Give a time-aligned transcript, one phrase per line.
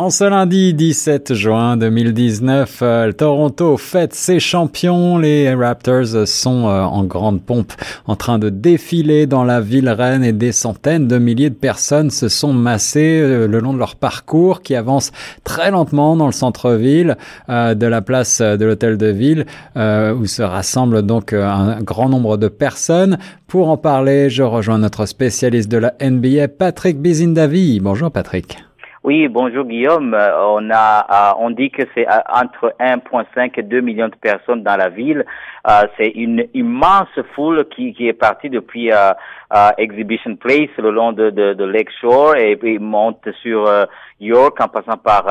[0.00, 5.18] En ce lundi 17 juin 2019, euh, Toronto fête ses champions.
[5.18, 7.72] Les Raptors sont euh, en grande pompe
[8.06, 12.10] en train de défiler dans la ville reine et des centaines de milliers de personnes
[12.10, 15.10] se sont massées euh, le long de leur parcours qui avance
[15.42, 17.16] très lentement dans le centre-ville
[17.48, 19.46] de la place de l'hôtel de ville
[19.76, 23.18] où se rassemble donc un grand nombre de personnes.
[23.48, 27.80] Pour en parler, je rejoins notre spécialiste de la NBA, Patrick Bizindavi.
[27.80, 28.67] Bonjour Patrick.
[29.08, 30.12] Oui, bonjour Guillaume.
[30.12, 34.14] Euh, on a, euh, on dit que c'est euh, entre 1,5 et 2 millions de
[34.16, 35.24] personnes dans la ville.
[35.96, 38.90] c'est une immense foule qui, est partie depuis
[39.78, 43.66] Exhibition Place le long de, de, de Lake Shore et puis monte sur
[44.20, 45.24] York en passant par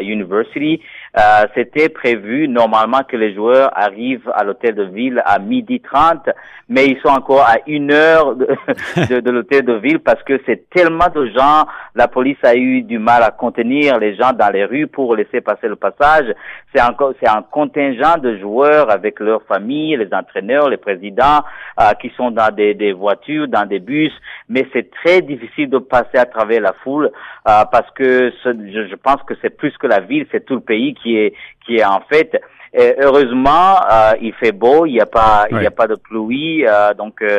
[0.00, 0.82] University.
[1.14, 6.30] Euh, c'était prévu normalement que les joueurs arrivent à l'hôtel de ville à midi 30,
[6.70, 10.70] mais ils sont encore à une heure de, de, l'hôtel de ville parce que c'est
[10.70, 11.66] tellement de gens.
[11.94, 15.42] La police a eu du mal à contenir les gens dans les rues pour laisser
[15.42, 16.32] passer le passage.
[16.74, 21.40] C'est encore c'est un contingent de joueurs avec leurs familles, les entraîneurs, les présidents
[21.78, 24.12] euh, qui sont dans des, des voitures, dans des bus,
[24.48, 27.10] mais c'est très difficile de passer à travers la foule
[27.48, 30.60] euh, parce que je, je pense que c'est plus que la ville, c'est tout le
[30.60, 32.40] pays qui est qui est en fait
[32.74, 35.94] et heureusement, euh, il fait beau, il n'y a pas, il y a pas de
[35.94, 37.38] pluie, euh, donc, euh,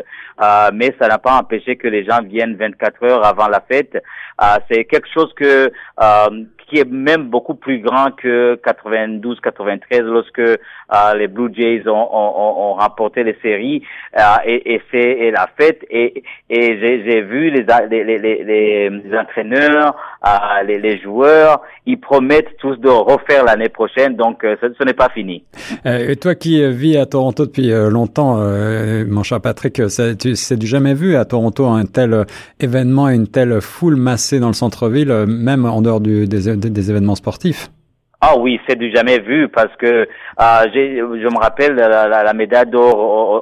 [0.74, 3.98] mais ça n'a pas empêché que les gens viennent 24 heures avant la fête.
[4.70, 5.72] c'est quelque chose que
[6.74, 10.58] qui est même beaucoup plus grand que 92-93 lorsque euh,
[11.16, 13.84] les Blue Jays ont, ont, remporté les séries
[14.18, 17.64] euh, et, c'est la fête et, j'ai vu les,
[19.16, 25.10] entraîneurs, euh, les, joueurs, ils promettent tous de refaire l'année prochaine, donc ce, n'est pas
[25.10, 25.44] fini.
[25.86, 28.38] et toi qui vis à Toronto depuis longtemps,
[29.08, 32.26] mon cher Patrick, c'est du jamais vu à Toronto un tel
[32.60, 37.16] événement une telle foule massée dans le centre-ville, même en dehors du, des des événements
[37.16, 37.72] sportifs.
[38.26, 42.96] Ah oui, c'est du jamais vu parce que euh, je me rappelle la, médaille d'or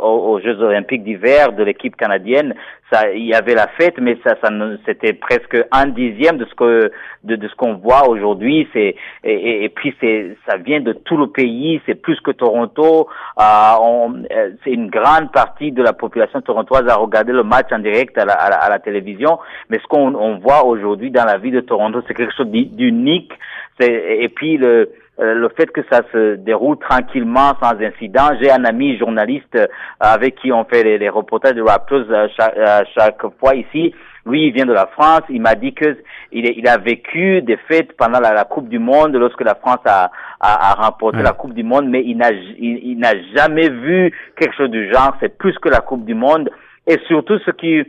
[0.04, 2.56] aux, Jeux olympiques d'hiver de l'équipe canadienne.
[2.92, 4.50] Ça, il y avait la fête, mais ça, ça
[4.88, 6.92] c'était presque un dixième de ce que
[7.24, 8.68] de, ce qu'on voit aujourd'hui.
[8.74, 11.80] Et, puis c'est ça vient de tout le pays.
[11.86, 13.08] C'est plus que Toronto.
[13.40, 14.08] Euh,
[14.63, 18.25] c'est une grande partie de la population torontoise a regardé le match en direct à
[18.25, 19.38] la, à télévision.
[19.69, 23.31] Mais ce qu'on on voit aujourd'hui dans la vie de Toronto, c'est quelque chose d'unique
[23.88, 24.71] et puis le,
[25.22, 28.30] euh, le fait que ça se déroule tranquillement, sans incident.
[28.42, 29.68] J'ai un ami journaliste euh,
[30.00, 32.56] avec qui on fait les, reportages de Raptors euh, chaque,
[32.98, 33.94] chaque, fois ici.
[34.26, 35.22] Lui, il vient de la France.
[35.30, 35.98] Il m'a dit que
[36.31, 40.10] il, il, a vécu des fêtes pendant la, Coupe du Monde, lorsque la France a,
[40.40, 44.72] a, remporté la Coupe du Monde, mais il n'a il, n'a jamais vu quelque chose
[44.72, 45.16] du genre.
[45.20, 46.50] C'est plus que la Coupe du Monde.
[46.88, 47.84] Et surtout, ce qui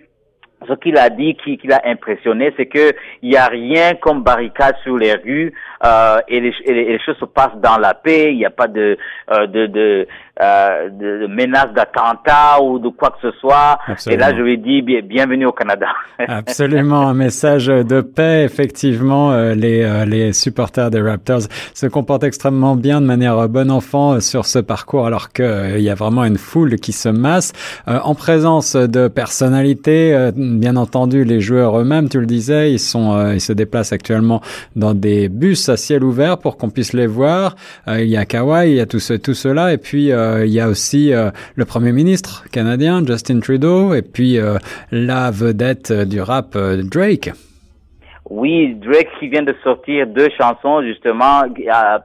[0.69, 2.93] ce qu'il a dit, qui, qui l'a impressionné, c'est que
[3.23, 5.53] il y a rien comme barricade sur les rues
[5.85, 8.33] euh, et, les, et, les, choses se passent dans la paix.
[8.33, 8.97] Il n'y a pas de
[9.31, 10.07] euh, de, de,
[10.41, 13.79] euh, de menace d'attentat ou de quoi que ce soit.
[14.07, 15.89] Et là, je lui dis bienvenue au Canada.
[16.27, 18.43] Absolument, un message de paix.
[18.43, 21.43] Effectivement, euh, les euh, les supporters des Raptors
[21.75, 25.95] se comportent extrêmement bien de manière bon enfant sur ce parcours, alors qu'il y a
[25.95, 27.53] vraiment une foule qui se masse
[27.87, 33.35] en présence de personnalités bien entendu, les joueurs eux-mêmes, tu le disais, ils sont, euh,
[33.35, 34.41] ils se déplacent actuellement
[34.77, 37.57] dans des bus à ciel ouvert pour qu'on puisse les voir.
[37.89, 40.47] Euh, il y a Kawhi, il y a tout, ce, tout cela, et puis euh,
[40.47, 41.13] il y a aussi
[41.55, 44.39] le premier ministre canadien, Justin Trudeau, et puis
[44.91, 47.33] la vedette du rap, Drake.
[48.31, 51.43] Oui, Drake qui vient de sortir deux chansons justement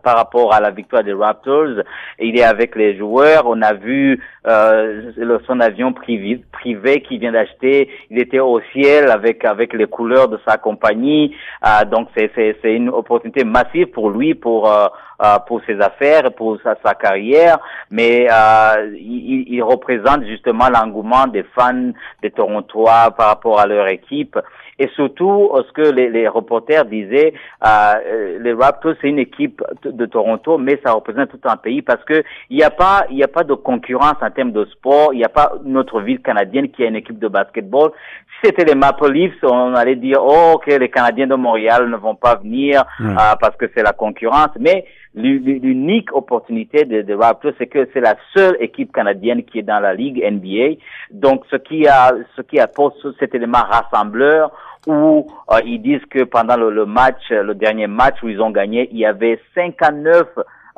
[0.03, 1.83] par rapport à la victoire des Raptors.
[2.19, 3.43] Il est avec les joueurs.
[3.45, 5.11] On a vu euh,
[5.45, 7.87] son avion privé, privé qu'il vient d'acheter.
[8.09, 11.35] Il était au ciel avec avec les couleurs de sa compagnie.
[11.63, 14.87] Euh, donc c'est c'est c'est une opportunité massive pour lui pour euh,
[15.21, 17.59] euh pour ses affaires, pour sa, sa carrière.
[17.89, 21.91] Mais euh, il, il représente justement l'engouement des fans
[22.21, 24.37] des Torontois par rapport à leur équipe.
[24.79, 27.33] Et surtout, ce que les, les reporters disaient,
[27.65, 31.81] euh, euh, les Raptors, c'est une équipe de Toronto, mais ça représente tout un pays
[31.81, 34.65] parce que il n'y a pas, il n'y a pas de concurrence en termes de
[34.65, 35.13] sport.
[35.13, 37.91] Il n'y a pas notre ville canadienne qui a une équipe de basketball.
[38.39, 41.97] Si c'était les Maple Leafs, on allait dire, oh, ok, les Canadiens de Montréal ne
[41.97, 44.51] vont pas venir euh, parce que c'est la concurrence.
[44.59, 49.63] Mais l'unique opportunité de, de Raptors, c'est que c'est la seule équipe canadienne qui est
[49.63, 50.79] dans la ligue NBA.
[51.11, 54.51] Donc, ce qui a, ce qui apporte cet élément rassembleur
[54.85, 58.87] où euh, ils disent que pendant le, match, le dernier match où ils ont gagné,
[58.91, 60.27] il y avait 59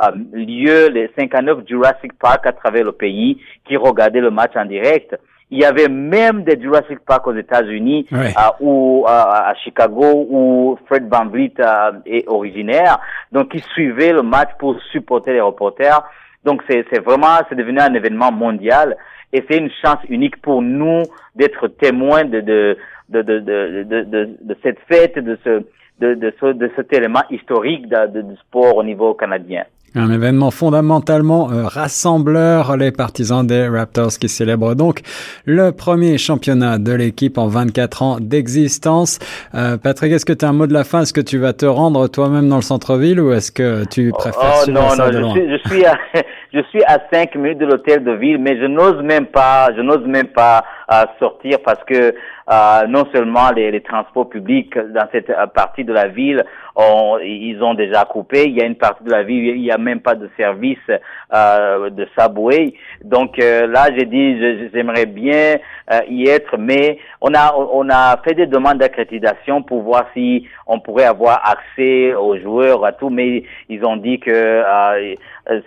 [0.01, 4.65] euh, lieux, les 59 Jurassic Park à travers le pays qui regardaient le match en
[4.65, 5.15] direct.
[5.51, 8.07] Il y avait même des Jurassic Park aux États-Unis
[8.59, 11.53] ou à Chicago où Fred Van Vliet
[12.05, 12.99] est originaire.
[13.31, 16.01] Donc, ils suivaient le match pour supporter les reporters.
[16.43, 18.95] Donc, c'est vraiment, c'est devenu un événement mondial
[19.33, 21.03] et c'est une chance unique pour nous
[21.35, 22.77] d'être témoins de de
[23.09, 25.63] de, de, de, de, de cette fête, de ce,
[25.99, 29.63] de, de, ce, de cet élément historique du sport au niveau canadien.
[29.95, 34.99] Un événement fondamentalement euh, rassembleur, les partisans des Raptors qui célèbrent donc
[35.45, 39.19] le premier championnat de l'équipe en 24 ans d'existence.
[39.55, 41.01] Euh, Patrick, est-ce que tu as un mot de la fin?
[41.01, 44.63] Est-ce que tu vas te rendre toi-même dans le centre-ville ou est-ce que tu préfères
[44.67, 45.97] oh, non, non, je Suis, je suis à,
[46.53, 49.81] je suis à 5 minutes de l'hôtel de ville, mais je n'ose même pas, je
[49.81, 52.15] n'ose même pas euh, sortir parce que
[52.51, 56.43] euh, non seulement les, les, transports publics dans cette euh, partie de la ville,
[56.79, 58.45] ont, ils ont déjà coupé.
[58.45, 60.77] Il y a une partie de la ville, il n'y a même pas de service
[61.33, 62.73] euh, de subway.
[63.03, 64.39] Donc euh, là, j'ai dit,
[64.73, 65.57] j'aimerais bien
[65.91, 70.47] euh, y être, mais on a on a fait des demandes d'accréditation pour voir si
[70.67, 74.63] on pourrait avoir accès aux joueurs à tout, mais ils ont dit que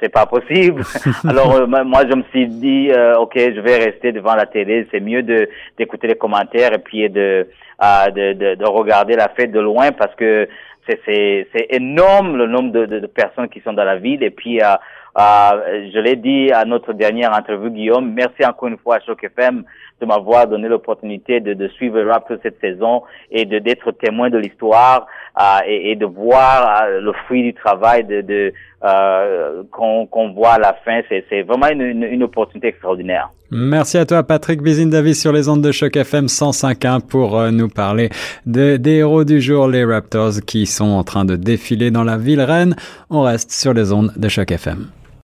[0.01, 0.83] c'est pas possible.
[1.29, 4.87] Alors moi, je me suis dit, ok, je vais rester devant la télé.
[4.91, 7.47] C'est mieux de d'écouter les commentaires et puis de,
[7.82, 10.49] de, de, de regarder la fête de loin parce que
[10.87, 14.23] c'est énorme le nombre de, de, de, personnes qui sont dans la ville.
[14.23, 14.75] Et puis, euh,
[15.19, 19.23] euh, je l'ai dit à notre dernière interview, Guillaume, merci encore une fois à Choc
[19.23, 19.64] FM
[20.03, 24.31] de m'avoir donné l'opportunité de, de suivre le rap cette saison et de d'être témoin
[24.31, 25.06] de l'histoire
[25.38, 28.53] euh, et, et, de voir euh, le fruit du travail de, de
[28.85, 31.03] euh, qu'on voit à la fin.
[31.08, 33.31] C'est vraiment une, une, opportunité extraordinaire.
[33.55, 37.69] Merci à toi, Patrick Bizine-Davis, sur les ondes de Choc FM 105.1 pour euh, nous
[37.69, 38.09] parler
[38.47, 42.17] de, des héros du jour, les Raptors, qui sont en train de défiler dans la
[42.17, 42.75] ville reine.
[43.11, 44.87] On reste sur les ondes de Choc FM.